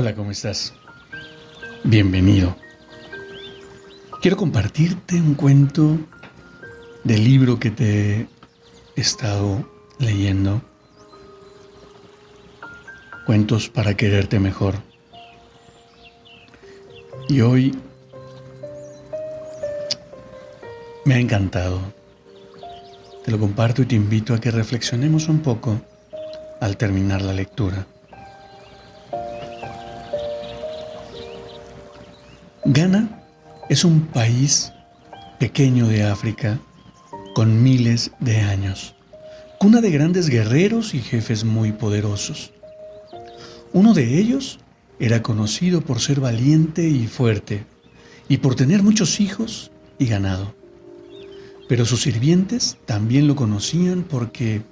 Hola, 0.00 0.14
¿cómo 0.14 0.30
estás? 0.30 0.72
Bienvenido. 1.82 2.56
Quiero 4.22 4.36
compartirte 4.36 5.16
un 5.16 5.34
cuento 5.34 5.98
del 7.02 7.24
libro 7.24 7.58
que 7.58 7.72
te 7.72 8.20
he 8.20 8.28
estado 8.94 9.68
leyendo. 9.98 10.62
Cuentos 13.26 13.68
para 13.68 13.96
quererte 13.96 14.38
mejor. 14.38 14.76
Y 17.28 17.40
hoy 17.40 17.76
me 21.06 21.14
ha 21.14 21.18
encantado. 21.18 21.80
Te 23.24 23.32
lo 23.32 23.40
comparto 23.40 23.82
y 23.82 23.86
te 23.86 23.96
invito 23.96 24.32
a 24.32 24.40
que 24.40 24.52
reflexionemos 24.52 25.26
un 25.26 25.40
poco 25.40 25.80
al 26.60 26.76
terminar 26.76 27.20
la 27.20 27.32
lectura. 27.32 27.84
Es 33.68 33.84
un 33.84 34.02
país 34.02 34.72
pequeño 35.40 35.88
de 35.88 36.04
África 36.04 36.60
con 37.34 37.60
miles 37.60 38.12
de 38.20 38.36
años, 38.36 38.94
cuna 39.58 39.80
de 39.80 39.90
grandes 39.90 40.28
guerreros 40.28 40.94
y 40.94 41.00
jefes 41.00 41.42
muy 41.42 41.72
poderosos. 41.72 42.52
Uno 43.72 43.94
de 43.94 44.20
ellos 44.20 44.60
era 45.00 45.24
conocido 45.24 45.80
por 45.80 45.98
ser 45.98 46.20
valiente 46.20 46.88
y 46.88 47.08
fuerte 47.08 47.66
y 48.28 48.36
por 48.36 48.54
tener 48.54 48.84
muchos 48.84 49.18
hijos 49.18 49.72
y 49.98 50.06
ganado. 50.06 50.54
Pero 51.68 51.84
sus 51.84 52.02
sirvientes 52.02 52.76
también 52.86 53.26
lo 53.26 53.34
conocían 53.34 54.04
porque, 54.04 54.62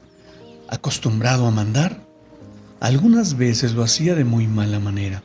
acostumbrado 0.69 1.45
a 1.45 1.51
mandar, 1.51 2.07
algunas 2.79 3.37
veces 3.37 3.73
lo 3.73 3.83
hacía 3.83 4.15
de 4.15 4.25
muy 4.25 4.47
mala 4.47 4.79
manera, 4.79 5.25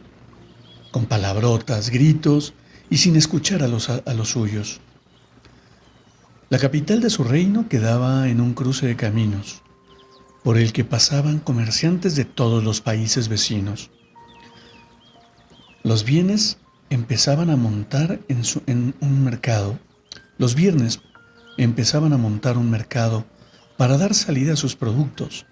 con 0.89 1.05
palabrotas, 1.05 1.91
gritos 1.91 2.55
y 2.91 2.97
sin 2.97 3.15
escuchar 3.15 3.63
a 3.63 3.69
los, 3.69 3.89
a, 3.89 4.13
los 4.13 4.29
suyos. 4.29 4.81
La 6.49 6.59
capital 6.59 6.99
de 6.99 7.09
su 7.09 7.23
reino 7.23 7.69
quedaba 7.69 8.27
en 8.27 8.41
un 8.41 8.53
cruce 8.53 8.85
de 8.85 8.97
caminos, 8.97 9.61
por 10.43 10.57
el 10.57 10.73
que 10.73 10.83
pasaban 10.83 11.39
comerciantes 11.39 12.17
de 12.17 12.25
todos 12.25 12.63
los 12.65 12.81
países 12.81 13.29
vecinos. 13.29 13.91
Los 15.83 16.03
bienes 16.03 16.57
empezaban 16.89 17.49
a 17.49 17.55
montar 17.55 18.19
en, 18.27 18.41
en, 18.67 18.93
un 18.99 19.23
mercado. 19.23 19.79
Los 20.37 20.53
viernes 20.53 20.99
empezaban 21.57 22.11
a 22.11 22.17
montar 22.17 22.57
un 22.57 22.69
mercado 22.69 23.25
para 23.77 23.97
dar 23.97 24.13
salida 24.13 24.53
a 24.53 24.57
sus 24.57 24.75
productos. 24.75 25.45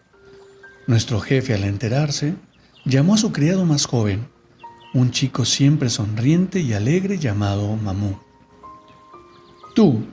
Nuestro 0.87 1.21
jefe, 1.21 1.53
al 1.53 1.63
enterarse, 1.63 2.35
llamó 2.83 3.13
a 3.13 3.17
su 3.17 3.31
criado 3.31 3.63
más 3.65 3.85
joven 3.85 4.27
un 4.93 5.11
chico 5.11 5.45
siempre 5.45 5.89
sonriente 5.89 6.59
y 6.59 6.73
alegre 6.73 7.17
llamado 7.17 7.75
Mamú. 7.75 8.17
Tú, 9.75 10.03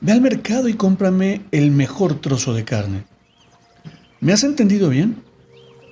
ve 0.00 0.12
al 0.12 0.20
mercado 0.20 0.68
y 0.68 0.74
cómprame 0.74 1.42
el 1.50 1.70
mejor 1.70 2.20
trozo 2.20 2.54
de 2.54 2.64
carne. 2.64 3.04
¿Me 4.20 4.32
has 4.32 4.44
entendido 4.44 4.88
bien? 4.88 5.22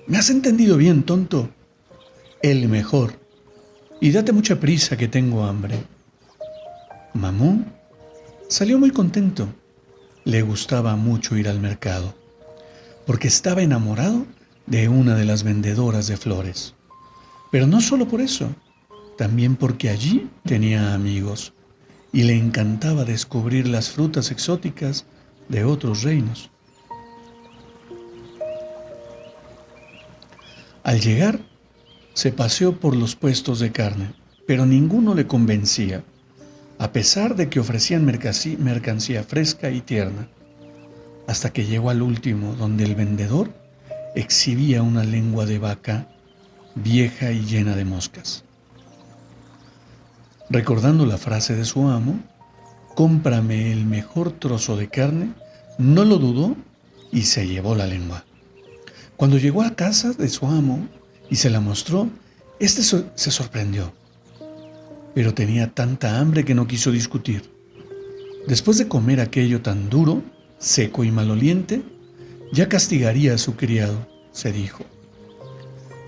¿Me 0.06 0.18
has 0.18 0.30
entendido 0.30 0.76
bien, 0.76 1.02
tonto? 1.02 1.50
El 2.42 2.68
mejor. 2.68 3.12
Y 4.00 4.12
date 4.12 4.32
mucha 4.32 4.58
prisa 4.60 4.96
que 4.96 5.08
tengo 5.08 5.44
hambre. 5.44 5.82
Mamú 7.12 7.64
salió 8.48 8.78
muy 8.78 8.90
contento. 8.90 9.48
Le 10.24 10.42
gustaba 10.42 10.96
mucho 10.96 11.36
ir 11.36 11.48
al 11.48 11.60
mercado, 11.60 12.14
porque 13.06 13.28
estaba 13.28 13.62
enamorado 13.62 14.26
de 14.66 14.88
una 14.88 15.14
de 15.14 15.24
las 15.24 15.44
vendedoras 15.44 16.08
de 16.08 16.16
flores. 16.16 16.75
Pero 17.50 17.66
no 17.66 17.80
solo 17.80 18.08
por 18.08 18.20
eso, 18.20 18.54
también 19.16 19.56
porque 19.56 19.88
allí 19.88 20.28
tenía 20.44 20.94
amigos 20.94 21.52
y 22.12 22.22
le 22.22 22.36
encantaba 22.36 23.04
descubrir 23.04 23.68
las 23.68 23.90
frutas 23.90 24.30
exóticas 24.30 25.06
de 25.48 25.64
otros 25.64 26.02
reinos. 26.02 26.50
Al 30.82 31.00
llegar, 31.00 31.40
se 32.14 32.32
paseó 32.32 32.78
por 32.78 32.96
los 32.96 33.16
puestos 33.16 33.58
de 33.58 33.72
carne, 33.72 34.14
pero 34.46 34.64
ninguno 34.64 35.14
le 35.14 35.26
convencía, 35.26 36.04
a 36.78 36.92
pesar 36.92 37.36
de 37.36 37.48
que 37.48 37.60
ofrecían 37.60 38.04
mercancía 38.04 39.24
fresca 39.24 39.70
y 39.70 39.80
tierna, 39.80 40.28
hasta 41.26 41.52
que 41.52 41.64
llegó 41.64 41.90
al 41.90 42.02
último, 42.02 42.54
donde 42.54 42.84
el 42.84 42.94
vendedor 42.94 43.50
exhibía 44.14 44.82
una 44.82 45.04
lengua 45.04 45.44
de 45.44 45.58
vaca 45.58 46.08
vieja 46.76 47.32
y 47.32 47.40
llena 47.44 47.74
de 47.74 47.84
moscas. 47.84 48.44
Recordando 50.48 51.06
la 51.06 51.18
frase 51.18 51.56
de 51.56 51.64
su 51.64 51.88
amo, 51.88 52.20
cómprame 52.94 53.72
el 53.72 53.84
mejor 53.84 54.30
trozo 54.30 54.76
de 54.76 54.88
carne, 54.88 55.32
no 55.78 56.04
lo 56.04 56.18
dudó 56.18 56.56
y 57.10 57.22
se 57.22 57.48
llevó 57.48 57.74
la 57.74 57.86
lengua. 57.86 58.24
Cuando 59.16 59.38
llegó 59.38 59.62
a 59.62 59.74
casa 59.74 60.12
de 60.12 60.28
su 60.28 60.46
amo 60.46 60.86
y 61.30 61.36
se 61.36 61.50
la 61.50 61.60
mostró, 61.60 62.08
éste 62.60 62.82
se 62.82 63.30
sorprendió, 63.30 63.92
pero 65.14 65.34
tenía 65.34 65.72
tanta 65.72 66.20
hambre 66.20 66.44
que 66.44 66.54
no 66.54 66.66
quiso 66.66 66.92
discutir. 66.92 67.50
Después 68.46 68.78
de 68.78 68.86
comer 68.86 69.20
aquello 69.20 69.62
tan 69.62 69.90
duro, 69.90 70.22
seco 70.58 71.02
y 71.02 71.10
maloliente, 71.10 71.82
ya 72.52 72.68
castigaría 72.68 73.34
a 73.34 73.38
su 73.38 73.56
criado, 73.56 74.06
se 74.30 74.52
dijo. 74.52 74.84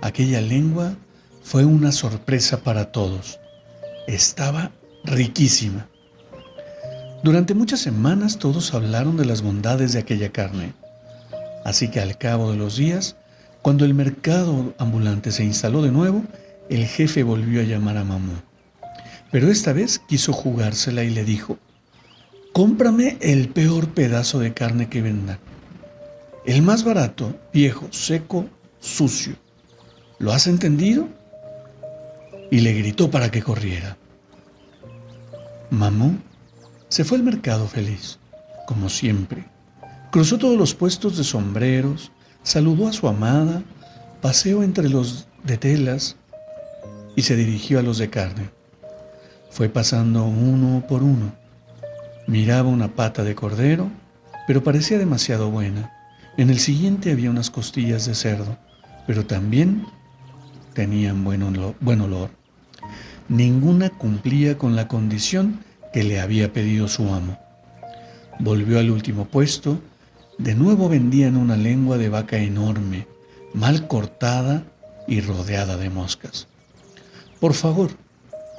Aquella 0.00 0.40
lengua 0.40 0.94
fue 1.42 1.64
una 1.64 1.90
sorpresa 1.90 2.60
para 2.60 2.92
todos. 2.92 3.40
Estaba 4.06 4.70
riquísima. 5.04 5.88
Durante 7.24 7.54
muchas 7.54 7.80
semanas 7.80 8.38
todos 8.38 8.74
hablaron 8.74 9.16
de 9.16 9.24
las 9.24 9.42
bondades 9.42 9.92
de 9.92 9.98
aquella 9.98 10.30
carne. 10.30 10.72
Así 11.64 11.90
que 11.90 12.00
al 12.00 12.16
cabo 12.16 12.52
de 12.52 12.56
los 12.56 12.76
días, 12.76 13.16
cuando 13.60 13.84
el 13.84 13.92
mercado 13.92 14.72
ambulante 14.78 15.32
se 15.32 15.44
instaló 15.44 15.82
de 15.82 15.90
nuevo, 15.90 16.22
el 16.70 16.86
jefe 16.86 17.24
volvió 17.24 17.60
a 17.60 17.64
llamar 17.64 17.96
a 17.96 18.04
Mamú. 18.04 18.34
Pero 19.32 19.50
esta 19.50 19.72
vez 19.72 19.98
quiso 19.98 20.32
jugársela 20.32 21.02
y 21.02 21.10
le 21.10 21.24
dijo, 21.24 21.58
cómprame 22.52 23.18
el 23.20 23.48
peor 23.48 23.88
pedazo 23.88 24.38
de 24.38 24.54
carne 24.54 24.88
que 24.88 25.02
vendan. 25.02 25.38
El 26.46 26.62
más 26.62 26.84
barato, 26.84 27.36
viejo, 27.52 27.88
seco, 27.90 28.46
sucio. 28.78 29.34
¿Lo 30.18 30.32
has 30.32 30.48
entendido? 30.48 31.08
Y 32.50 32.60
le 32.60 32.72
gritó 32.72 33.10
para 33.10 33.30
que 33.30 33.42
corriera. 33.42 33.96
Mamú 35.70 36.18
se 36.88 37.04
fue 37.04 37.18
al 37.18 37.24
mercado 37.24 37.68
feliz, 37.68 38.18
como 38.66 38.88
siempre. 38.88 39.44
Cruzó 40.10 40.38
todos 40.38 40.58
los 40.58 40.74
puestos 40.74 41.16
de 41.16 41.24
sombreros, 41.24 42.10
saludó 42.42 42.88
a 42.88 42.92
su 42.92 43.06
amada, 43.06 43.62
paseó 44.20 44.62
entre 44.62 44.88
los 44.88 45.28
de 45.44 45.56
telas 45.56 46.16
y 47.14 47.22
se 47.22 47.36
dirigió 47.36 47.78
a 47.78 47.82
los 47.82 47.98
de 47.98 48.10
carne. 48.10 48.50
Fue 49.50 49.68
pasando 49.68 50.24
uno 50.24 50.84
por 50.88 51.02
uno. 51.02 51.32
Miraba 52.26 52.68
una 52.68 52.88
pata 52.88 53.22
de 53.22 53.34
cordero, 53.34 53.90
pero 54.46 54.64
parecía 54.64 54.98
demasiado 54.98 55.50
buena. 55.50 55.92
En 56.36 56.50
el 56.50 56.58
siguiente 56.58 57.12
había 57.12 57.30
unas 57.30 57.50
costillas 57.50 58.06
de 58.06 58.14
cerdo, 58.14 58.56
pero 59.06 59.26
también 59.26 59.86
tenían 60.78 61.24
buen 61.24 61.42
olor, 61.42 61.74
buen 61.80 62.00
olor. 62.02 62.30
Ninguna 63.28 63.90
cumplía 63.90 64.56
con 64.58 64.76
la 64.76 64.86
condición 64.86 65.58
que 65.92 66.04
le 66.04 66.20
había 66.20 66.52
pedido 66.52 66.86
su 66.86 67.12
amo. 67.12 67.36
Volvió 68.38 68.78
al 68.78 68.92
último 68.92 69.24
puesto, 69.24 69.80
de 70.38 70.54
nuevo 70.54 70.88
vendían 70.88 71.36
una 71.36 71.56
lengua 71.56 71.98
de 71.98 72.08
vaca 72.08 72.36
enorme, 72.38 73.08
mal 73.54 73.88
cortada 73.88 74.62
y 75.08 75.20
rodeada 75.20 75.76
de 75.76 75.90
moscas. 75.90 76.46
Por 77.40 77.54
favor, 77.54 77.90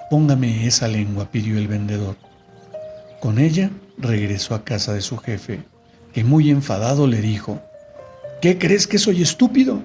póngame 0.09 0.67
esa 0.67 0.89
lengua, 0.89 1.31
pidió 1.31 1.57
el 1.57 1.69
vendedor. 1.69 2.17
Con 3.21 3.39
ella 3.39 3.71
regresó 3.97 4.55
a 4.55 4.65
casa 4.65 4.91
de 4.93 4.99
su 4.99 5.15
jefe, 5.15 5.61
que 6.11 6.25
muy 6.25 6.49
enfadado 6.49 7.07
le 7.07 7.21
dijo, 7.21 7.61
¿Qué 8.41 8.57
crees 8.57 8.87
que 8.87 8.97
soy 8.97 9.21
estúpido? 9.21 9.81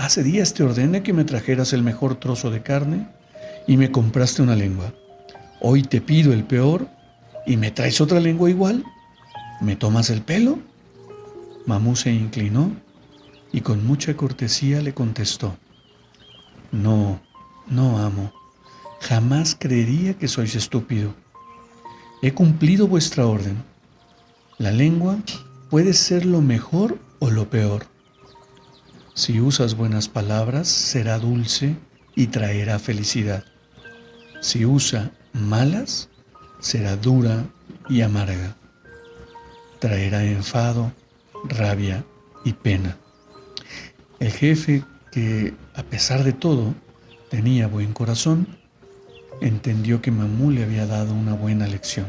Hace 0.00 0.22
días 0.22 0.54
te 0.54 0.62
ordené 0.62 1.02
que 1.02 1.12
me 1.12 1.24
trajeras 1.24 1.74
el 1.74 1.82
mejor 1.82 2.14
trozo 2.14 2.50
de 2.50 2.62
carne 2.62 3.06
y 3.66 3.76
me 3.76 3.92
compraste 3.92 4.40
una 4.40 4.56
lengua. 4.56 4.94
Hoy 5.60 5.82
te 5.82 6.00
pido 6.00 6.32
el 6.32 6.44
peor 6.44 6.88
y 7.46 7.58
me 7.58 7.70
traes 7.70 8.00
otra 8.00 8.18
lengua 8.18 8.48
igual. 8.48 8.82
¿Me 9.60 9.76
tomas 9.76 10.08
el 10.08 10.22
pelo? 10.22 10.58
Mamú 11.66 11.96
se 11.96 12.10
inclinó 12.10 12.72
y 13.52 13.60
con 13.60 13.86
mucha 13.86 14.16
cortesía 14.16 14.80
le 14.80 14.94
contestó, 14.94 15.58
No, 16.72 17.20
no 17.68 17.98
amo, 17.98 18.32
jamás 19.02 19.54
creería 19.54 20.14
que 20.14 20.28
sois 20.28 20.54
estúpido. 20.54 21.14
He 22.22 22.32
cumplido 22.32 22.88
vuestra 22.88 23.26
orden. 23.26 23.62
La 24.56 24.70
lengua 24.70 25.18
puede 25.68 25.92
ser 25.92 26.24
lo 26.24 26.40
mejor 26.40 26.98
o 27.18 27.30
lo 27.30 27.50
peor. 27.50 27.84
Si 29.20 29.38
usas 29.38 29.76
buenas 29.76 30.08
palabras, 30.08 30.66
será 30.66 31.18
dulce 31.18 31.76
y 32.16 32.28
traerá 32.28 32.78
felicidad. 32.78 33.44
Si 34.40 34.64
usa 34.64 35.10
malas, 35.34 36.08
será 36.58 36.96
dura 36.96 37.44
y 37.90 38.00
amarga. 38.00 38.56
Traerá 39.78 40.24
enfado, 40.24 40.90
rabia 41.44 42.02
y 42.46 42.54
pena. 42.54 42.96
El 44.20 44.32
jefe, 44.32 44.84
que 45.12 45.52
a 45.74 45.82
pesar 45.82 46.24
de 46.24 46.32
todo 46.32 46.74
tenía 47.28 47.66
buen 47.66 47.92
corazón, 47.92 48.48
entendió 49.42 50.00
que 50.00 50.10
Mamú 50.10 50.50
le 50.50 50.64
había 50.64 50.86
dado 50.86 51.12
una 51.12 51.34
buena 51.34 51.66
lección. 51.66 52.06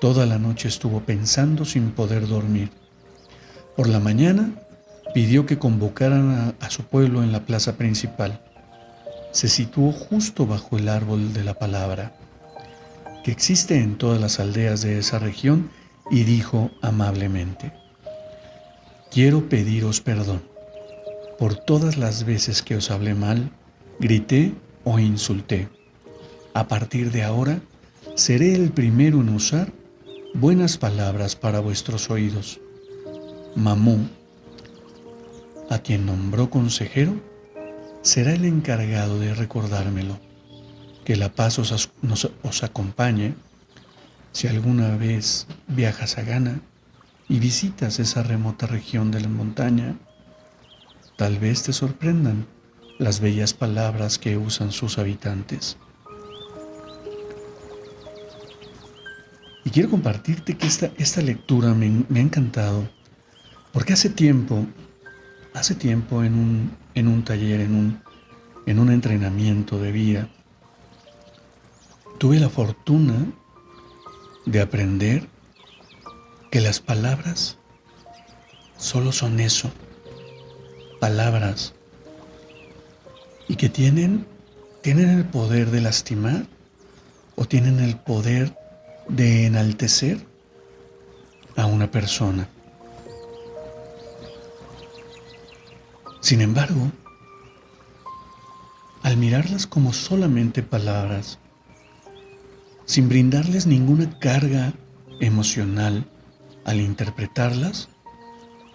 Toda 0.00 0.26
la 0.26 0.40
noche 0.40 0.66
estuvo 0.66 1.02
pensando 1.02 1.64
sin 1.64 1.92
poder 1.92 2.26
dormir. 2.26 2.72
Por 3.76 3.88
la 3.88 4.00
mañana 4.00 4.50
pidió 5.14 5.46
que 5.46 5.58
convocaran 5.58 6.56
a, 6.60 6.70
su 6.70 6.82
pueblo 6.82 7.22
en 7.22 7.32
la 7.32 7.46
plaza 7.46 7.76
principal. 7.76 8.40
Se 9.30 9.48
situó 9.48 9.92
justo 9.92 10.44
bajo 10.44 10.76
el 10.76 10.88
árbol 10.88 11.32
de 11.32 11.44
la 11.44 11.54
palabra, 11.54 12.12
que 13.22 13.30
existe 13.30 13.78
en 13.78 13.96
todas 13.96 14.20
las 14.20 14.40
aldeas 14.40 14.82
de 14.82 14.98
esa 14.98 15.18
región, 15.18 15.70
y 16.10 16.24
dijo 16.24 16.70
amablemente, 16.82 17.72
Quiero 19.10 19.48
pediros 19.48 20.00
perdón 20.00 20.42
por 21.38 21.54
todas 21.54 21.96
las 21.96 22.24
veces 22.24 22.62
que 22.62 22.76
os 22.76 22.90
hablé 22.90 23.14
mal, 23.14 23.50
grité 24.00 24.52
o 24.82 24.98
insulté. 24.98 25.68
A 26.52 26.68
partir 26.68 27.10
de 27.10 27.22
ahora, 27.22 27.60
seré 28.16 28.54
el 28.54 28.70
primero 28.70 29.20
en 29.20 29.30
usar 29.30 29.72
buenas 30.34 30.78
palabras 30.78 31.36
para 31.36 31.60
vuestros 31.60 32.10
oídos. 32.10 32.60
Mamú, 33.56 34.08
a 35.70 35.78
quien 35.78 36.06
nombró 36.06 36.50
consejero, 36.50 37.14
será 38.02 38.32
el 38.32 38.44
encargado 38.44 39.18
de 39.18 39.34
recordármelo. 39.34 40.18
Que 41.04 41.16
la 41.16 41.32
paz 41.32 41.58
os, 41.58 42.62
acompañe 42.62 43.34
si 44.32 44.48
alguna 44.48 44.96
vez 44.96 45.46
viajas 45.68 46.18
a 46.18 46.22
Ghana 46.22 46.60
y 47.28 47.38
visitas 47.38 47.98
esa 47.98 48.22
remota 48.22 48.66
región 48.66 49.10
de 49.10 49.20
la 49.20 49.28
montaña 49.28 49.96
Tal 51.16 51.38
vez 51.38 51.62
te 51.62 51.72
sorprendan 51.72 52.44
las 52.98 53.20
bellas 53.20 53.54
palabras 53.54 54.18
que 54.18 54.36
usan 54.36 54.72
sus 54.72 54.98
habitantes. 54.98 55.76
Y 59.64 59.70
quiero 59.70 59.90
compartirte 59.90 60.56
que 60.56 60.66
esta, 60.66 60.90
esta 60.98 61.22
lectura 61.22 61.72
me, 61.72 61.86
ha 61.86 62.20
encantado, 62.20 62.88
porque 63.72 63.92
hace 63.92 64.10
tiempo, 64.10 64.66
hace 65.54 65.74
tiempo 65.76 66.24
en 66.24 66.34
un, 66.34 66.76
en 66.94 67.08
un 67.08 67.24
taller, 67.24 67.60
en 67.60 67.74
un, 67.74 68.02
en 68.66 68.78
un 68.78 68.90
entrenamiento 68.90 69.78
de 69.78 69.92
vida, 69.92 70.28
tuve 72.18 72.38
la 72.40 72.48
fortuna 72.48 73.14
de 74.46 74.60
aprender 74.60 75.28
que 76.50 76.60
las 76.60 76.80
palabras 76.80 77.56
solo 78.76 79.12
son 79.12 79.40
eso, 79.40 79.70
palabras 81.00 81.72
y 83.48 83.56
que 83.56 83.68
tienen, 83.68 84.26
tienen 84.82 85.08
el 85.08 85.24
poder 85.24 85.70
de 85.70 85.80
lastimar 85.80 86.46
o 87.36 87.44
tienen 87.44 87.78
el 87.78 87.96
poder 87.96 88.56
de 89.08 89.46
enaltecer 89.46 90.18
a 91.56 91.66
una 91.66 91.90
persona. 91.90 92.48
Sin 96.24 96.40
embargo, 96.40 96.90
al 99.02 99.18
mirarlas 99.18 99.66
como 99.66 99.92
solamente 99.92 100.62
palabras, 100.62 101.38
sin 102.86 103.10
brindarles 103.10 103.66
ninguna 103.66 104.18
carga 104.20 104.72
emocional 105.20 106.06
al 106.64 106.80
interpretarlas, 106.80 107.90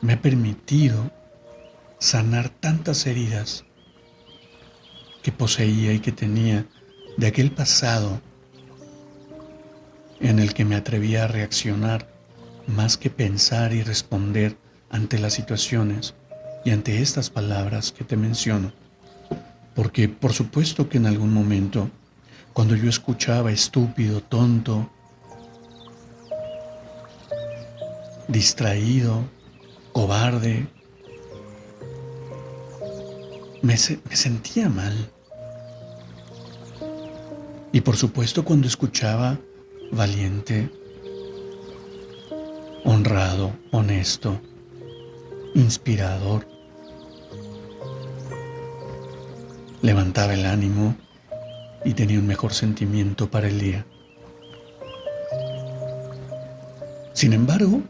me 0.02 0.14
ha 0.14 0.22
permitido 0.22 1.12
sanar 1.98 2.50
tantas 2.50 3.08
heridas 3.08 3.66
que 5.24 5.32
poseía 5.32 5.92
y 5.94 6.02
que 6.02 6.12
tenía 6.12 6.68
de 7.18 7.26
aquel 7.26 7.50
pasado 7.50 8.22
en 10.20 10.38
el 10.38 10.54
que 10.54 10.66
me 10.66 10.76
atrevía 10.76 11.24
a 11.24 11.28
reaccionar 11.28 12.14
más 12.68 12.96
que 12.96 13.10
pensar 13.10 13.74
y 13.74 13.82
responder 13.82 14.56
ante 14.92 15.18
las 15.18 15.34
situaciones 15.34 16.14
y 16.66 16.72
ante 16.72 17.02
estas 17.02 17.30
palabras 17.30 17.92
que 17.92 18.04
te 18.04 18.18
menciono. 18.18 18.72
Porque 19.76 20.10
por 20.10 20.34
supuesto 20.34 20.90
que 20.90 20.98
en 20.98 21.06
algún 21.06 21.34
momento, 21.34 21.90
cuando 22.54 22.76
yo 22.76 22.90
escuchaba 22.90 23.52
estúpido, 23.52 24.22
tonto, 24.22 24.90
distraído, 28.28 29.24
cobarde, 29.92 30.68
me, 33.62 33.78
sentía 33.78 34.70
mal. 34.70 35.12
Y 37.72 37.82
por 37.82 37.98
supuesto 37.98 38.44
cuando 38.44 38.68
escuchaba 38.68 39.38
valiente, 39.92 40.70
honrado, 42.84 43.54
honesto, 43.72 44.42
inspirador, 45.56 46.48
levantaba 49.82 50.34
el 50.34 50.46
ánimo 50.46 50.96
y 51.86 51.94
tenía 51.94 52.20
un 52.20 52.28
mejor 52.28 52.54
sentimiento 52.54 53.30
para 53.30 53.48
el 53.48 53.60
día. 53.60 53.86
Sin 57.14 57.34
embargo, 57.34 57.82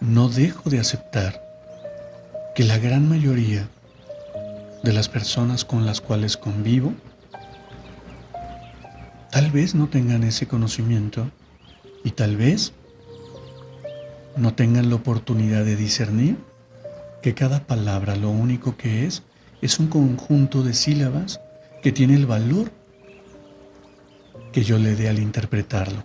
no 0.00 0.28
dejo 0.28 0.70
de 0.70 0.80
aceptar 0.80 1.40
que 2.54 2.64
la 2.64 2.78
gran 2.78 3.08
mayoría 3.08 3.68
de 4.82 4.92
las 4.92 5.08
personas 5.08 5.64
con 5.64 5.86
las 5.86 6.00
cuales 6.00 6.36
convivo, 6.36 6.92
tal 9.30 9.50
vez 9.50 9.74
no 9.74 9.88
tengan 9.88 10.24
ese 10.24 10.46
conocimiento 10.46 11.30
y 12.04 12.10
tal 12.10 12.36
vez 12.36 12.72
no 14.36 14.54
tengan 14.54 14.88
la 14.88 14.96
oportunidad 14.96 15.64
de 15.64 15.76
discernir 15.76 16.36
que 17.22 17.34
cada 17.34 17.66
palabra 17.66 18.16
lo 18.16 18.30
único 18.30 18.76
que 18.76 19.06
es 19.06 19.22
es 19.60 19.78
un 19.78 19.86
conjunto 19.86 20.62
de 20.62 20.74
sílabas 20.74 21.40
que 21.82 21.92
tiene 21.92 22.14
el 22.14 22.26
valor 22.26 22.70
que 24.52 24.64
yo 24.64 24.78
le 24.78 24.94
dé 24.96 25.08
al 25.08 25.18
interpretarlo. 25.18 26.04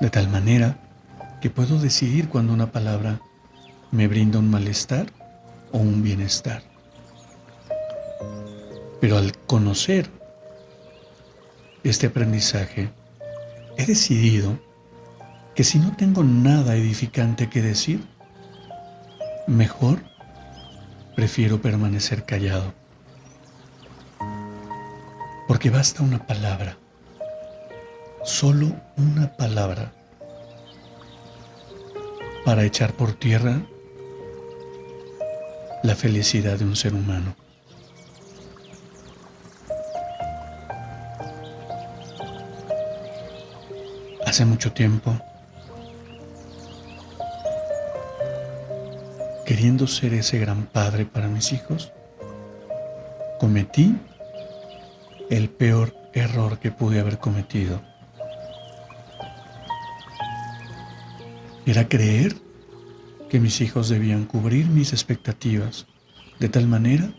De 0.00 0.10
tal 0.10 0.28
manera 0.28 0.78
que 1.40 1.50
puedo 1.50 1.78
decidir 1.78 2.28
cuando 2.28 2.52
una 2.52 2.70
palabra 2.70 3.20
me 3.90 4.06
brinda 4.08 4.38
un 4.38 4.50
malestar 4.50 5.06
o 5.72 5.78
un 5.78 6.02
bienestar. 6.02 6.62
Pero 9.00 9.16
al 9.16 9.36
conocer 9.38 10.10
este 11.84 12.08
aprendizaje, 12.08 12.90
he 13.76 13.86
decidido 13.86 14.58
que 15.58 15.64
si 15.64 15.80
no 15.80 15.96
tengo 15.96 16.22
nada 16.22 16.76
edificante 16.76 17.50
que 17.50 17.60
decir, 17.60 18.06
mejor 19.48 19.98
prefiero 21.16 21.60
permanecer 21.60 22.24
callado. 22.24 22.72
Porque 25.48 25.68
basta 25.68 26.04
una 26.04 26.24
palabra, 26.28 26.78
solo 28.22 28.70
una 28.96 29.36
palabra, 29.36 29.92
para 32.44 32.62
echar 32.62 32.92
por 32.92 33.14
tierra 33.14 33.60
la 35.82 35.96
felicidad 35.96 36.56
de 36.56 36.66
un 36.66 36.76
ser 36.76 36.94
humano. 36.94 37.34
Hace 44.24 44.44
mucho 44.44 44.72
tiempo 44.72 45.20
ser 49.86 50.14
ese 50.14 50.38
gran 50.38 50.64
padre 50.64 51.04
para 51.04 51.28
mis 51.28 51.52
hijos, 51.52 51.92
cometí 53.38 53.94
el 55.28 55.50
peor 55.50 55.94
error 56.14 56.58
que 56.58 56.70
pude 56.70 57.00
haber 57.00 57.18
cometido. 57.18 57.82
Era 61.66 61.86
creer 61.86 62.34
que 63.28 63.40
mis 63.40 63.60
hijos 63.60 63.90
debían 63.90 64.24
cubrir 64.24 64.66
mis 64.68 64.94
expectativas 64.94 65.86
de 66.40 66.48
tal 66.48 66.66
manera 66.66 67.12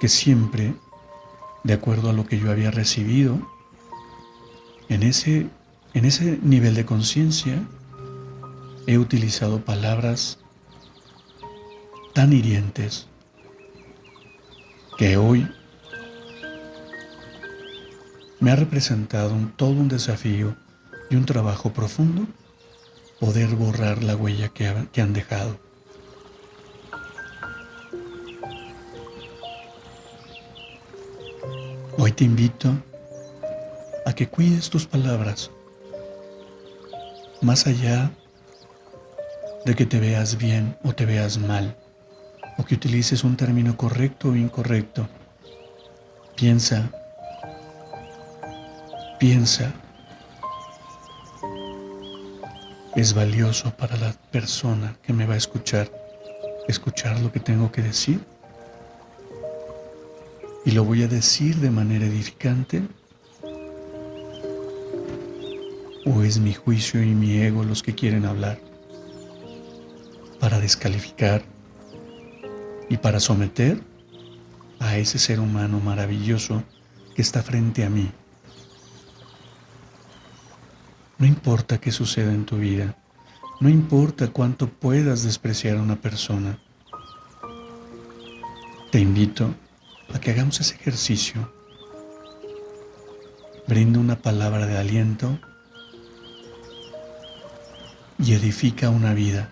que 0.00 0.08
siempre, 0.08 0.74
de 1.62 1.72
acuerdo 1.72 2.10
a 2.10 2.12
lo 2.12 2.26
que 2.26 2.38
yo 2.38 2.50
había 2.50 2.72
recibido, 2.72 3.38
en 4.88 5.04
ese, 5.04 5.46
en 5.94 6.04
ese 6.04 6.40
nivel 6.42 6.74
de 6.74 6.84
conciencia, 6.84 7.62
he 8.88 8.98
utilizado 8.98 9.64
palabras 9.64 10.39
tan 12.20 12.34
hirientes 12.34 13.06
que 14.98 15.16
hoy 15.16 15.50
me 18.40 18.50
ha 18.50 18.56
representado 18.56 19.34
todo 19.56 19.70
un 19.70 19.88
desafío 19.88 20.54
y 21.08 21.16
un 21.16 21.24
trabajo 21.24 21.72
profundo 21.72 22.26
poder 23.20 23.48
borrar 23.54 24.02
la 24.02 24.16
huella 24.16 24.50
que 24.50 25.00
han 25.00 25.14
dejado. 25.14 25.58
Hoy 31.96 32.12
te 32.12 32.24
invito 32.24 32.70
a 34.04 34.12
que 34.12 34.28
cuides 34.28 34.68
tus 34.68 34.86
palabras, 34.86 35.50
más 37.40 37.66
allá 37.66 38.10
de 39.64 39.74
que 39.74 39.86
te 39.86 39.98
veas 39.98 40.36
bien 40.36 40.76
o 40.84 40.92
te 40.92 41.06
veas 41.06 41.38
mal, 41.38 41.79
o 42.58 42.64
que 42.64 42.74
utilices 42.74 43.24
un 43.24 43.36
término 43.36 43.76
correcto 43.76 44.30
o 44.30 44.36
incorrecto. 44.36 45.08
Piensa, 46.36 46.90
piensa. 49.18 49.72
Es 52.96 53.14
valioso 53.14 53.70
para 53.76 53.96
la 53.96 54.12
persona 54.30 54.96
que 55.02 55.12
me 55.12 55.26
va 55.26 55.34
a 55.34 55.38
escuchar 55.38 55.90
escuchar 56.70 57.20
lo 57.20 57.30
que 57.32 57.40
tengo 57.40 57.70
que 57.70 57.82
decir. 57.82 58.20
Y 60.64 60.72
lo 60.72 60.84
voy 60.84 61.02
a 61.02 61.08
decir 61.08 61.56
de 61.56 61.70
manera 61.70 62.06
edificante. 62.06 62.82
¿O 66.06 66.22
es 66.22 66.38
mi 66.38 66.54
juicio 66.54 67.02
y 67.02 67.14
mi 67.14 67.38
ego 67.38 67.64
los 67.64 67.82
que 67.82 67.94
quieren 67.94 68.24
hablar? 68.24 68.58
Para 70.38 70.60
descalificar 70.60 71.42
y 72.90 72.98
para 72.98 73.20
someter 73.20 73.80
a 74.80 74.98
ese 74.98 75.18
ser 75.18 75.40
humano 75.40 75.80
maravilloso 75.80 76.62
que 77.14 77.22
está 77.22 77.42
frente 77.42 77.84
a 77.84 77.88
mí. 77.88 78.10
No 81.16 81.26
importa 81.26 81.78
qué 81.78 81.92
suceda 81.92 82.32
en 82.32 82.44
tu 82.44 82.56
vida, 82.56 82.96
no 83.60 83.68
importa 83.68 84.28
cuánto 84.28 84.68
puedas 84.68 85.22
despreciar 85.22 85.76
a 85.78 85.82
una 85.82 85.96
persona. 85.96 86.58
Te 88.90 88.98
invito 88.98 89.54
a 90.12 90.18
que 90.18 90.32
hagamos 90.32 90.60
ese 90.60 90.74
ejercicio. 90.74 91.52
Brinda 93.68 94.00
una 94.00 94.16
palabra 94.16 94.66
de 94.66 94.76
aliento 94.76 95.38
y 98.18 98.32
edifica 98.32 98.90
una 98.90 99.14
vida. 99.14 99.48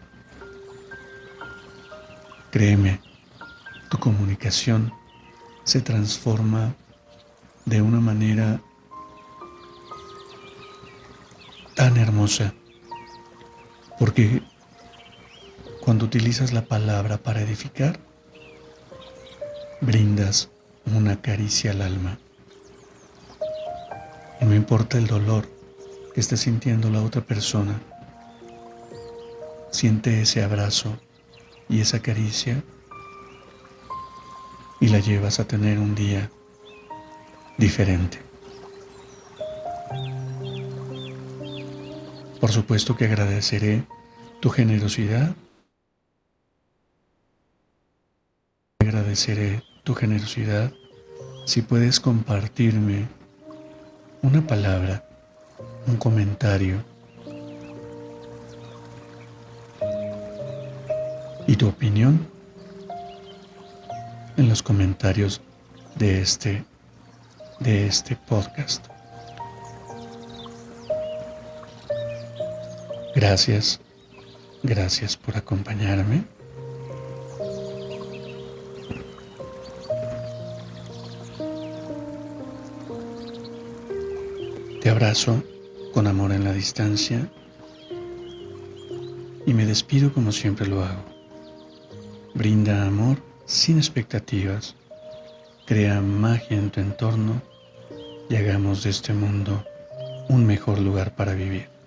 Créeme, 2.51 3.08
tu 3.89 3.99
comunicación 3.99 4.93
se 5.65 5.81
transforma 5.81 6.75
de 7.65 7.83
una 7.83 8.01
manera 8.01 8.61
tan 11.75 11.97
hermosa, 11.97 12.55
porque 13.99 14.43
cuando 15.81 16.07
utilizas 16.07 16.53
la 16.53 16.65
palabra 16.65 17.19
para 17.19 17.41
edificar, 17.41 17.99
brindas 19.81 20.51
una 20.87 21.21
caricia 21.21 21.71
al 21.71 21.83
alma. 21.83 22.19
Y 24.41 24.45
no 24.45 24.55
importa 24.55 24.99
el 24.99 25.07
dolor 25.07 25.49
que 26.15 26.21
esté 26.21 26.37
sintiendo 26.37 26.91
la 26.91 27.03
otra 27.03 27.23
persona, 27.23 27.81
siente 29.71 30.23
ese 30.23 30.43
abrazo 30.43 30.99
y 31.69 31.81
esa 31.81 32.01
caricia 32.01 32.63
y 34.81 34.89
la 34.89 34.99
llevas 34.99 35.41
a 35.41 35.47
tener 35.47 35.79
un 35.79 35.95
día 35.95 36.31
diferente. 37.57 38.19
Por 42.41 42.53
supuesto 42.53 42.97
que 42.97 43.07
agradeceré 43.07 43.85
tu 44.41 44.51
generosidad. 44.51 45.35
Agradeceré 48.79 49.63
tu 49.83 49.95
generosidad 49.95 50.73
si 51.47 51.63
puedes 51.63 51.99
compartirme 51.99 53.09
una 54.23 54.47
palabra, 54.47 55.05
un 55.87 55.97
comentario 55.97 56.85
y 61.47 61.57
tu 61.57 61.67
opinión 61.67 62.38
en 64.39 64.49
los 64.49 64.63
comentarios 64.63 65.43
de 65.97 66.23
este 66.23 66.65
de 67.59 67.89
este 67.89 68.15
podcast. 68.15 68.87
Gracias, 73.17 73.81
gracias 74.63 75.17
por 75.17 75.37
acompañarme. 75.37 76.25
Te 84.81 84.89
abrazo 84.89 85.43
con 85.93 86.07
amor 86.07 86.31
en 86.31 86.45
la 86.45 86.53
distancia 86.53 87.29
y 89.45 89.53
me 89.53 89.67
despido 89.67 90.13
como 90.13 90.31
siempre 90.31 90.69
lo 90.69 90.85
hago. 90.85 91.05
Brinda 92.35 92.87
amor 92.87 93.28
sin 93.49 93.79
expectativas, 93.79 94.77
crea 95.67 96.03
magia 96.03 96.59
en 96.59 96.71
tu 96.71 96.81
entorno 96.81 97.41
y 98.29 98.37
hagamos 98.37 98.83
de 98.83 98.91
este 98.91 99.15
mundo 99.15 99.65
un 100.29 100.45
mejor 100.45 100.79
lugar 100.79 101.17
para 101.17 101.33
vivir. 101.33 101.78